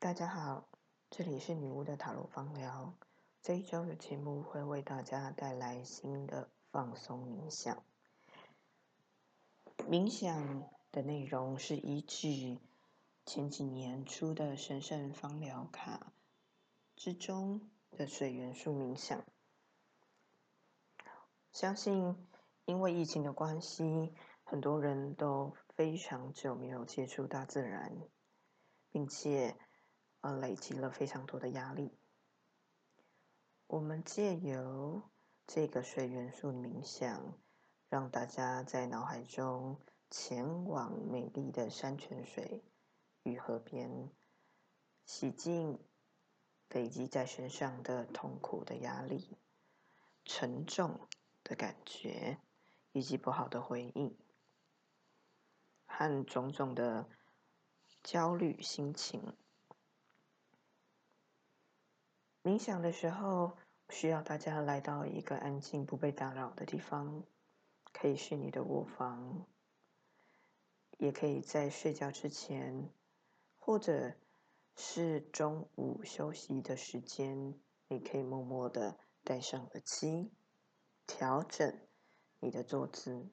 [0.00, 0.68] 大家好，
[1.10, 2.94] 这里是女巫的塔罗方疗。
[3.42, 7.82] 这一周的节目会为大家带来新的放松冥想。
[9.88, 12.60] 冥想的内容是依据
[13.26, 16.12] 前几年出的神圣方疗卡
[16.94, 19.24] 之中的水元素冥想。
[21.50, 22.28] 相信
[22.66, 27.98] 因为疫情的关系，很多人都非常久没有接触大自然，
[28.92, 29.56] 并且
[30.32, 31.92] 累积了非常多的压力。
[33.66, 35.02] 我们借由
[35.46, 37.38] 这个水元素冥想，
[37.88, 39.78] 让大家在脑海中
[40.10, 42.62] 前往美丽的山泉水
[43.22, 44.10] 与河边，
[45.04, 45.78] 洗净
[46.70, 49.36] 累积在身上的痛苦的压力、
[50.24, 51.08] 沉重。
[51.44, 52.36] 的感觉，
[52.92, 54.18] 以及不好的回忆，
[55.86, 57.08] 和种种的
[58.02, 59.34] 焦虑心情。
[62.42, 63.56] 冥想的时候，
[63.90, 67.24] 需要大家来到一个安静、不被打扰的地方，
[67.92, 69.46] 可以是你的卧房，
[70.98, 72.90] 也可以在睡觉之前，
[73.56, 74.14] 或者
[74.76, 80.32] 是中午休息的时间，你可以默默的戴上耳机。
[81.10, 81.74] 调整
[82.38, 83.30] 你的坐姿。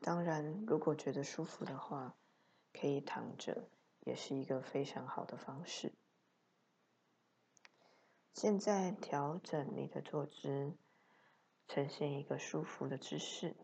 [0.00, 2.14] 当然，如果觉得舒服的话，
[2.74, 5.94] 可以躺着，也是一个非常好的方式。
[8.34, 10.74] 现在调整你的坐姿，
[11.68, 13.54] 呈现一个舒服的姿势，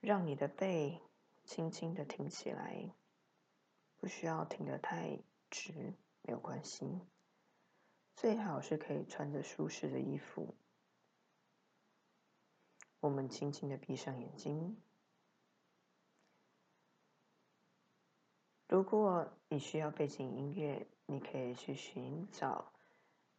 [0.00, 1.02] 让你的背
[1.44, 2.94] 轻轻的挺起来，
[3.96, 5.18] 不需要挺得太
[5.50, 7.00] 直，没有关系。
[8.16, 10.54] 最好是可以穿着舒适的衣服。
[13.00, 14.80] 我们轻轻的闭上眼睛。
[18.68, 22.72] 如果你需要背景音乐，你可以去寻找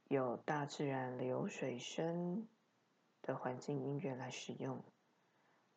[0.07, 2.47] 有大自然流水声
[3.21, 4.83] 的环境音乐来使用。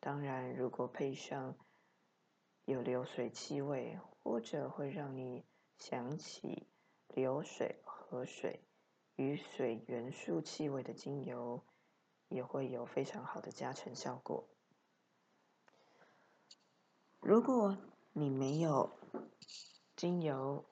[0.01, 1.57] 当然，如果配上
[2.65, 5.45] 有流水气味，或者会让你
[5.77, 6.69] 想起
[7.09, 8.61] 流水、河水
[9.17, 11.65] 与水元素气味的精油。
[12.31, 14.47] 也会有非常好的加成效果。
[17.21, 17.79] 如果
[18.13, 18.99] 你没有
[19.97, 20.63] 精油，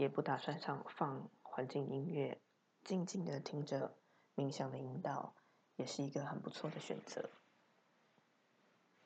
[0.00, 2.40] 也不打算上放环境音乐，
[2.84, 3.98] 静静的听着
[4.34, 5.36] 冥想的引导，
[5.76, 7.30] 也是一个很不错的选择。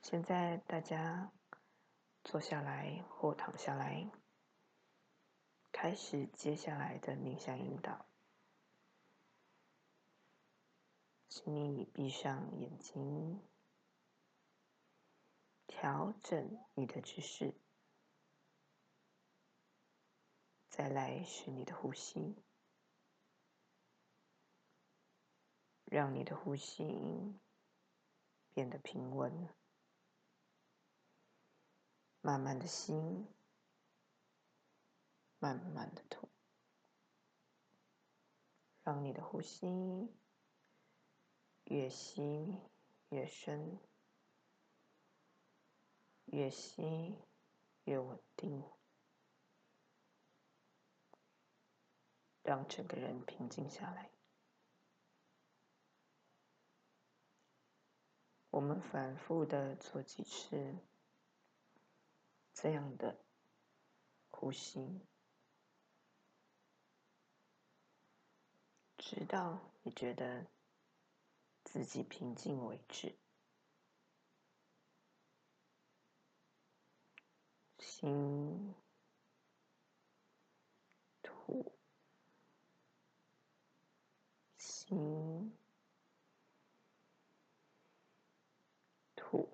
[0.02, 1.32] 现在大家
[2.22, 4.08] 坐下来或躺下来，
[5.72, 8.06] 开始接下来的冥想引导。
[11.28, 13.42] 请你闭上眼睛，
[15.66, 17.52] 调整你的姿势，
[20.76, 22.34] 再来是你的呼吸，
[25.84, 26.84] 让你的呼吸
[28.52, 29.48] 变得平稳，
[32.20, 32.92] 慢慢的吸，
[35.38, 36.28] 慢慢的吐，
[38.82, 40.12] 让你的呼吸。
[41.66, 42.58] 越吸
[43.10, 43.78] 越深，
[46.24, 47.14] 越吸
[47.84, 48.64] 越稳定，
[52.44, 54.08] 让整个人平静下来。
[58.50, 60.76] 我们反复的做几次
[62.52, 63.18] 这样的
[64.30, 65.00] 呼吸，
[68.96, 70.46] 直到你觉得。
[71.64, 73.16] 自己平静为止。
[77.80, 78.76] 心
[81.20, 81.73] 土，
[84.86, 85.52] 心
[89.16, 89.48] 吐，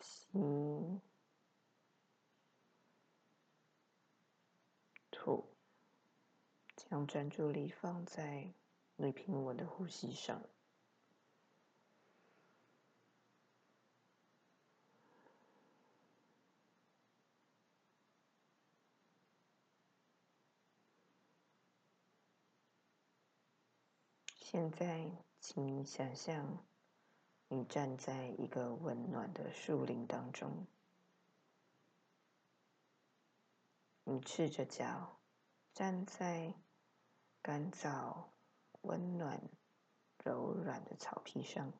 [0.00, 1.00] 心
[5.10, 5.56] 吐。
[6.88, 8.52] 将专注力放在
[8.94, 10.40] 你平稳的呼吸上。
[24.56, 26.64] 现在，请你想象
[27.48, 30.66] 你站在一个温暖的树林当中，
[34.04, 35.20] 你赤着脚
[35.74, 36.54] 站在。
[37.42, 38.24] 干燥、
[38.80, 39.40] 温暖、
[40.24, 41.72] 柔软的草皮上，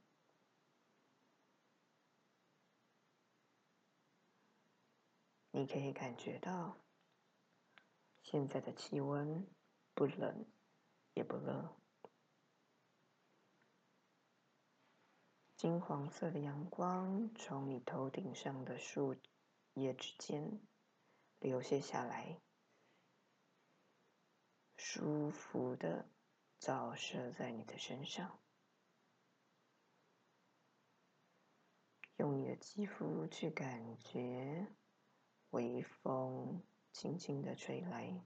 [5.51, 6.77] 你可以感觉到
[8.23, 9.45] 现在的气温
[9.95, 10.45] 不冷
[11.15, 11.75] 也不热，
[15.67, 19.17] 金黄色的阳光从你头顶上的树
[19.75, 20.61] 叶之间
[21.41, 22.41] 流泻下来，
[24.77, 26.09] 舒服的
[26.61, 28.39] 照射在你的身上。
[32.19, 34.69] 用你的肌肤去感觉
[35.51, 38.25] 微风轻轻的吹来，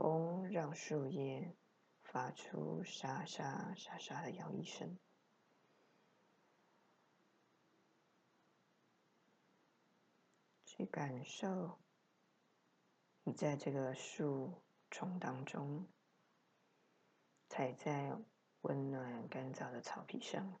[0.00, 1.54] 风让树叶
[2.00, 4.98] 发出沙沙沙沙的摇曳声，
[10.64, 11.78] 去感受
[13.24, 15.86] 你在这个树丛当中。
[17.50, 18.16] 踩在
[18.62, 20.58] 温暖干燥的草皮上，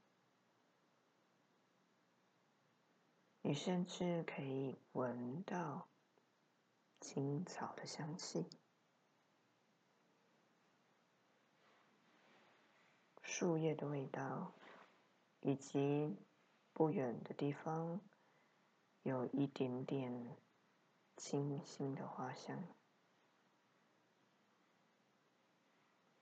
[3.40, 5.88] 你甚至可以闻到
[7.00, 8.44] 青草的香气，
[13.30, 14.52] 树叶的味道，
[15.38, 16.16] 以及
[16.72, 18.00] 不远的地方
[19.04, 20.36] 有一点点
[21.16, 22.60] 清新的花香。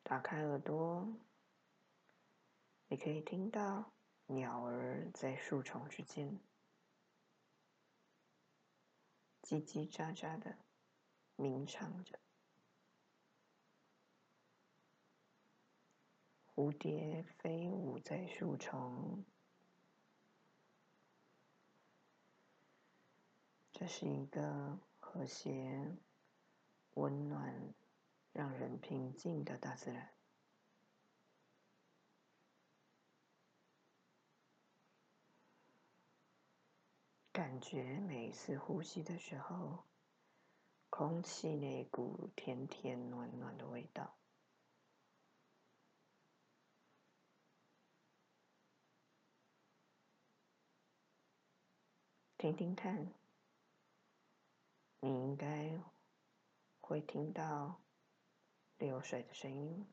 [0.03, 1.09] 打开耳朵，
[2.89, 3.91] 你可以听到
[4.27, 6.39] 鸟儿在树丛之间
[9.41, 10.59] 叽叽喳喳的
[11.37, 12.19] 鸣唱着，
[16.59, 19.25] 蝴蝶飞舞在树丛，
[23.71, 25.97] 这是一个和谐、
[26.95, 27.73] 温暖。
[28.33, 30.11] 让人平静的大自然，
[37.31, 39.85] 感觉每一次呼吸的时候，
[40.91, 44.17] 空气那股甜甜暖暖的味道。
[52.39, 53.13] 听听看，
[55.01, 55.79] 你应该
[56.81, 57.81] 会听到。
[58.79, 59.93] 流水的声音，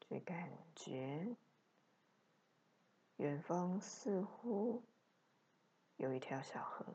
[0.00, 1.36] 去感觉
[3.16, 4.84] 远方似乎
[5.96, 6.94] 有一条小河，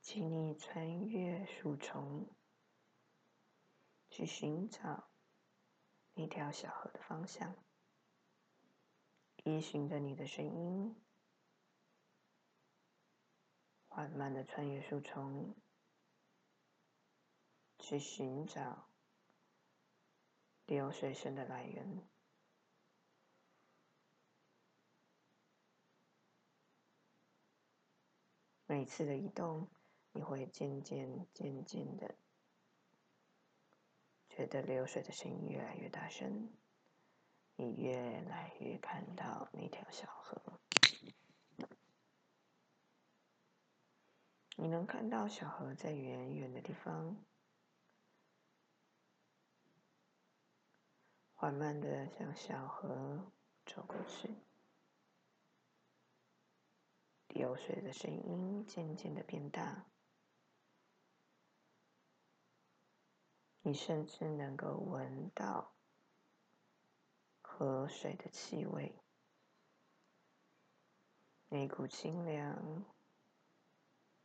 [0.00, 2.26] 请你穿越树丛，
[4.08, 5.09] 去寻找
[6.20, 7.56] 那条小河的方向，
[9.44, 10.94] 依循着你的声音。
[13.88, 15.56] 缓慢的穿越树丛，
[17.78, 18.90] 去寻找
[20.66, 22.06] 流水声的来源。
[28.66, 29.70] 每次的移动，
[30.12, 32.14] 你会渐渐、渐渐的
[34.40, 36.50] 觉得流水的声音越来越大声，
[37.56, 40.58] 你越来越看到那条小河。
[44.56, 47.22] 你能看到小河在远远的地方，
[51.34, 53.30] 缓慢的向小河
[53.66, 54.36] 走过去，
[57.28, 59.89] 流水的声音渐渐的变大，
[63.62, 65.74] 你甚至能够闻到
[67.40, 68.94] 河水的气味，
[71.48, 72.84] 那股清凉。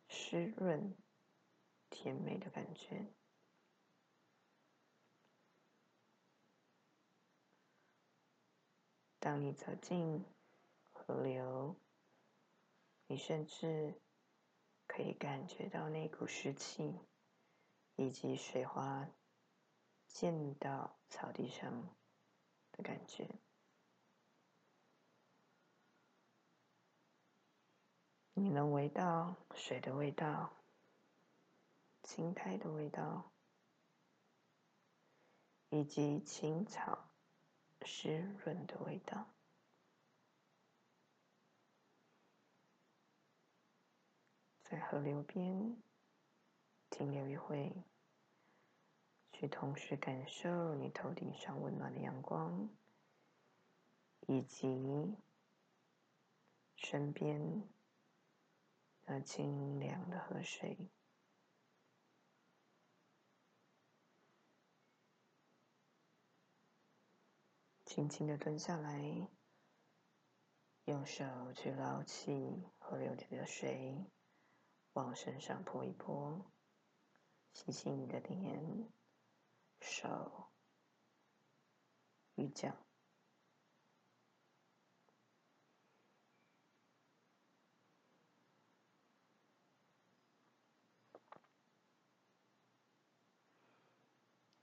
[0.08, 0.96] 湿润、
[1.89, 3.12] 甜美的感觉。
[9.20, 10.24] 当你走进
[10.92, 11.75] 河流，
[13.08, 14.00] 你甚至
[14.86, 17.00] 可以感觉到那股湿气，
[17.96, 19.10] 以及水花
[20.15, 21.93] 见到草地上
[22.72, 23.27] 的感觉。
[28.34, 30.53] 你能闻到水的味道、
[32.01, 33.29] 青苔的味道，
[35.67, 37.10] 以及青草
[37.81, 39.27] 湿润的味道。
[44.63, 45.75] 在河流边
[46.89, 47.84] 停留一会，
[49.38, 52.70] 去同时感受你头顶上温暖的阳光，
[54.27, 55.13] 以及
[56.77, 57.68] 身边
[59.04, 60.89] 那清凉的河水。
[67.84, 69.27] 轻轻的蹲下来，
[70.86, 74.06] 用手去捞起河流里的水，
[74.94, 76.50] 往身上泼一泼，
[77.51, 78.89] 洗洗你的脸。
[79.79, 80.50] 手
[82.36, 82.75] 与脚。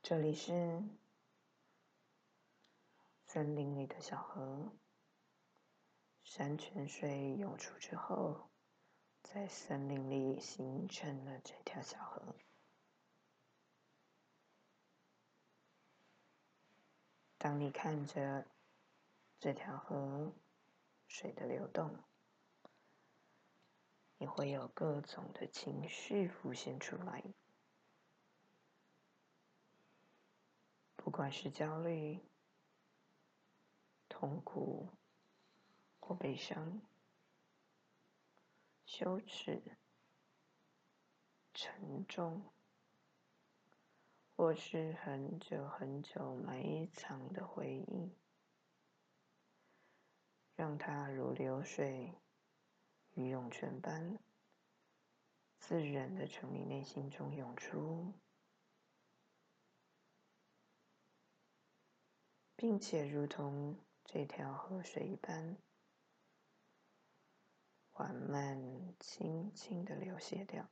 [0.02, 0.82] 这里是
[3.24, 4.72] 森林里的小河，
[6.24, 8.50] 山泉水涌出之后，
[9.22, 12.34] 在森林里形成了这条小河。
[17.42, 18.46] 当你看着
[19.40, 20.32] 这条河
[21.08, 21.98] 水的流动，
[24.16, 27.24] 你会有各种的情绪浮现出来。
[30.94, 32.20] 不管是焦虑、
[34.08, 34.88] 痛苦
[35.98, 36.80] 或悲伤、
[38.86, 39.60] 羞耻、
[41.52, 42.52] 沉重，
[44.34, 48.16] 或是很久很久埋藏的回忆，
[50.56, 52.14] 让它如流水
[53.14, 54.18] 与涌泉般，
[55.58, 58.14] 自然的从你内心中涌出。
[62.56, 65.56] 并且如同这条河水一般，
[67.90, 70.71] 缓慢、轻轻的流泻掉。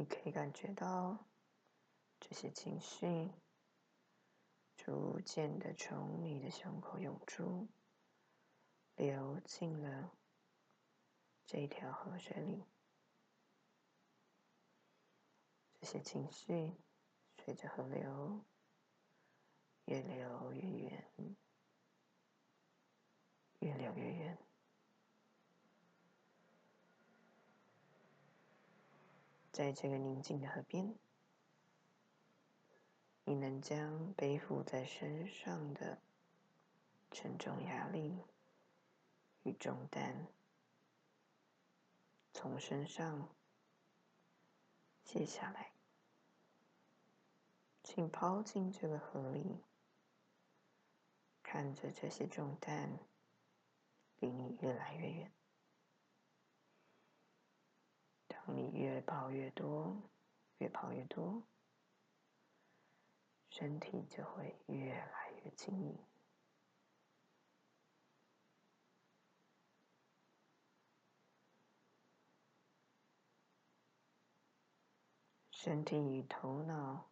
[0.00, 1.26] 你可以感觉到
[2.20, 3.30] 这些情绪
[4.74, 7.68] 逐渐的从你的胸口涌出，
[8.96, 10.16] 流进了
[11.44, 12.64] 这条河水里。
[15.78, 16.72] 这些情绪
[17.44, 18.42] 随着河流
[19.84, 21.36] 越流越远，
[23.58, 24.49] 越流越远。
[29.52, 30.94] 在这个宁静的河边，
[33.24, 36.00] 你能将背负在身上的
[37.10, 38.24] 沉重压力
[39.42, 40.26] 与重担
[42.32, 43.28] 从身上。
[45.02, 45.72] 卸下来，
[47.82, 49.64] 请抛进这个河里，
[51.42, 53.00] 看着这些重担
[54.20, 55.32] 离你越来越远。
[58.46, 59.96] 当你越抛越多，
[60.58, 61.42] 越跑越多，
[63.50, 65.98] 身体就会越来越轻盈。
[75.52, 77.10] 身体与头脑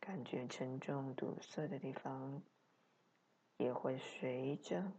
[0.00, 2.42] 感觉沉重、堵塞的地方，
[3.58, 4.92] 也会随着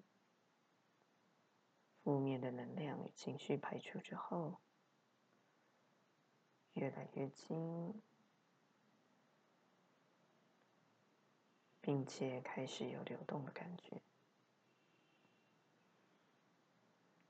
[2.01, 4.61] 负面的能量与情绪排出之后，
[6.79, 8.01] 越来越轻，
[11.81, 14.01] 并且开始有流动的感觉。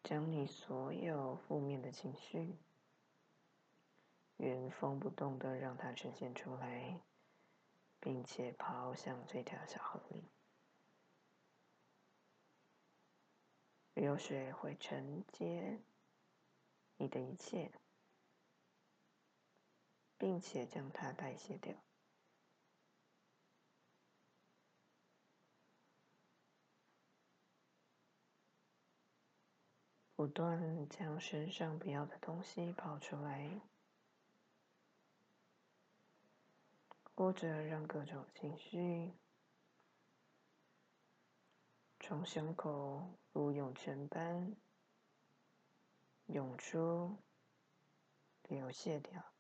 [0.04, 2.56] 将你所有负面的情绪。
[4.38, 7.02] 原封不动的让它呈现出来，
[8.00, 10.24] 并且抛向这条小河里。
[13.96, 15.80] 流水会承接
[16.98, 17.72] 你的一切，
[20.20, 21.74] 并且将它代谢掉，
[30.16, 33.62] 不断将身上不要的东西跑出来。
[37.16, 39.14] 或者让各种情绪
[42.00, 44.56] 从胸口如涌泉般
[46.28, 47.18] 涌出、
[48.44, 49.34] 流泻掉，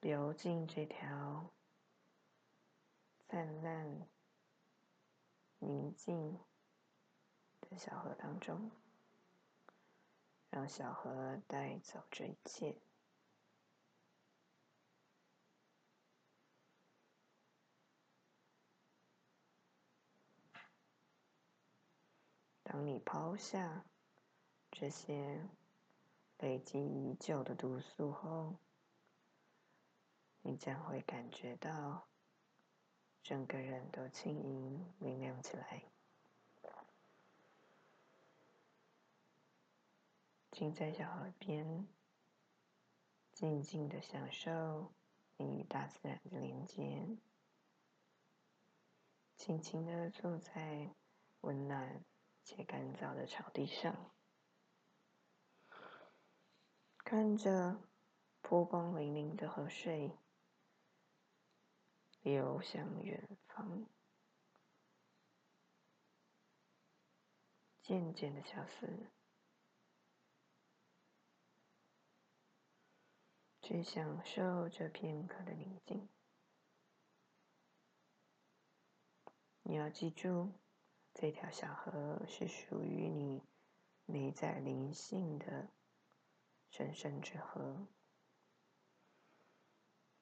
[0.00, 1.50] 流进这条
[3.28, 4.06] 灿烂、
[5.58, 6.38] 宁静
[7.60, 8.70] 的小河当中，
[10.50, 12.76] 让小河带走这一切。
[22.62, 23.84] 当你抛下
[24.70, 25.48] 这些
[26.38, 28.56] 累积已久的毒素后，
[30.48, 32.06] 你将会感觉到
[33.20, 35.82] 整个人都轻盈、明亮起来。
[40.52, 41.88] 请在小河边
[43.32, 44.92] 静静的享受
[45.36, 47.18] 你与大自然的连接，
[49.36, 50.94] 轻轻的坐在
[51.40, 52.04] 温暖
[52.44, 54.12] 且干燥的草地上，
[56.98, 57.80] 看着
[58.40, 60.16] 波光粼粼的河水
[62.26, 63.86] 流向远方，
[67.80, 69.12] 渐渐的消失。
[73.62, 76.08] 去享受这片刻的宁静。
[79.62, 80.58] 你要记住，
[81.14, 83.44] 这条小河是属于你
[84.06, 85.70] 内在灵性的
[86.70, 87.86] 神圣之河。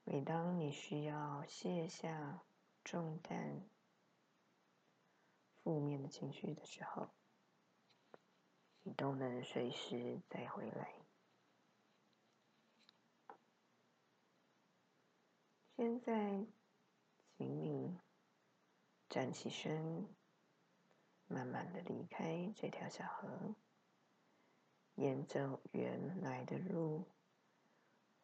[0.05, 2.43] 每当你需要卸下
[2.85, 3.63] 重担、
[5.63, 7.09] 负面的情绪的时候，
[8.83, 10.95] 你都能随时再回来。
[15.77, 16.47] 现在，
[17.37, 17.99] 请你
[19.09, 20.07] 站起身，
[21.27, 23.55] 慢慢的离开这条小河，
[24.97, 27.07] 沿着原来的路，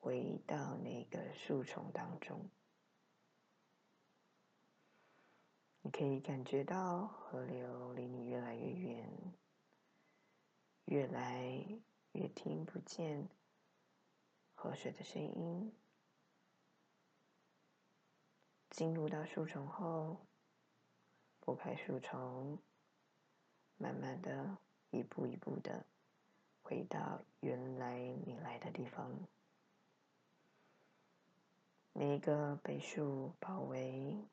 [0.00, 2.50] 回到那个树丛当中。
[5.82, 9.34] 你可以感觉到河流离你越来越远，
[10.86, 11.80] 越来
[12.12, 13.28] 越听不见
[14.54, 15.72] 河水的声音。
[18.70, 20.26] 进入到树丛后，
[21.40, 22.58] 拨开树丛，
[23.76, 24.58] 慢慢的
[24.90, 25.84] 一步一步的
[26.62, 29.28] 回到原来你来的地方。
[31.92, 34.24] 那个被树包围、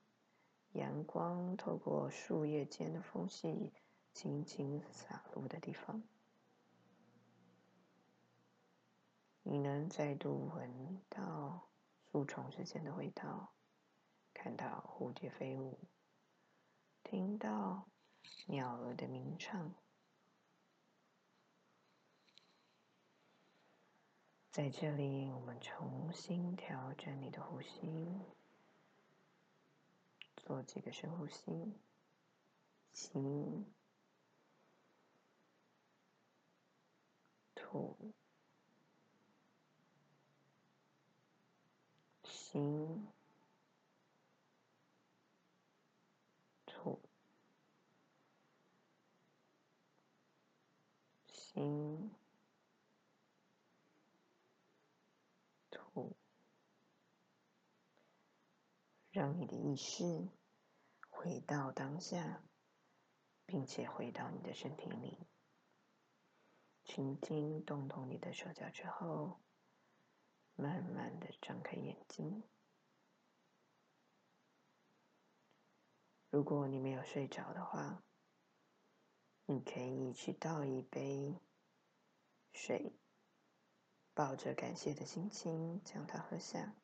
[0.74, 3.74] 阳光透过树叶间的缝隙
[4.14, 6.04] 轻轻洒落的地方，
[9.44, 11.68] 你能再度闻到
[12.12, 13.54] 树丛之间的味道。
[14.34, 15.80] 看到蝴蝶飞舞，
[17.04, 17.88] 听到
[18.46, 19.74] 鸟儿的鸣唱，
[24.58, 28.08] 在这里，我们重新调整你的呼吸，
[30.36, 31.76] 做几个深呼吸，
[32.92, 33.12] 吸，
[37.54, 37.96] 吐，
[42.24, 42.58] 吸。
[42.58, 43.08] 心
[46.66, 47.00] 吐，
[59.18, 60.30] 让你的意识
[61.10, 62.44] 回到当下，
[63.48, 65.18] 并且回到你的身体里。
[66.86, 69.40] 轻轻动动你的手脚之后，
[70.56, 72.44] 慢慢的张开眼睛。
[76.30, 78.04] 如果你没有睡着的话，
[79.48, 81.34] 你可以去倒一杯。
[82.54, 82.94] 水，
[84.14, 86.76] 抱着感谢的心情将它喝下，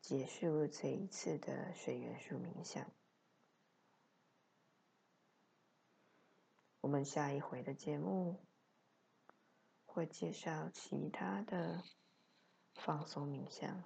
[0.00, 2.90] 结束这一次的水元素冥想。
[6.80, 8.40] 我们下一回的节目
[9.84, 11.82] 会介绍其他的
[12.74, 13.84] 放松冥想，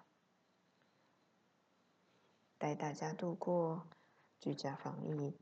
[2.59, 3.89] 带大家度过
[4.39, 5.37] 居家防疫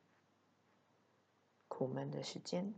[1.69, 2.75] 苦闷的时间。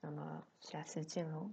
[0.00, 1.50] 那么，下次见喽。